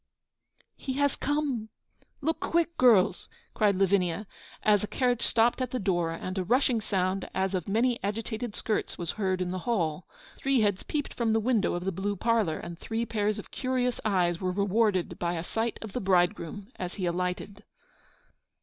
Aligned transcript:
'He 0.77 0.93
has 0.93 1.15
come! 1.15 1.69
Look 2.21 2.39
quick, 2.39 2.75
girls!' 2.75 3.29
cried 3.53 3.75
Lavinia, 3.79 4.25
as 4.63 4.83
a 4.83 4.87
carriage 4.87 5.21
stopped 5.21 5.61
at 5.61 5.69
the 5.69 5.77
door, 5.79 6.09
and 6.09 6.39
a 6.39 6.43
rushing 6.43 6.81
sound, 6.81 7.29
as 7.35 7.53
of 7.53 7.67
many 7.67 8.03
agitated 8.03 8.55
skirts, 8.55 8.97
was 8.97 9.11
heard 9.11 9.41
in 9.41 9.51
the 9.51 9.59
hall. 9.69 10.07
Three 10.39 10.61
heads 10.61 10.81
peeped 10.81 11.13
from 11.13 11.33
the 11.33 11.39
window 11.39 11.75
of 11.75 11.85
the 11.85 11.91
blue 11.91 12.15
parlour, 12.15 12.57
and 12.57 12.79
three 12.79 13.05
pairs 13.05 13.37
of 13.37 13.51
curious 13.51 14.01
eyes 14.03 14.41
were 14.41 14.51
rewarded 14.51 15.19
by 15.19 15.33
a 15.35 15.43
sight 15.43 15.77
of 15.83 15.93
the 15.93 16.01
bridegroom, 16.01 16.71
as 16.77 16.95
he 16.95 17.05
alighted. 17.05 17.63